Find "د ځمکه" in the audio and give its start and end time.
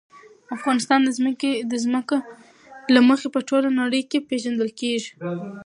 1.03-2.17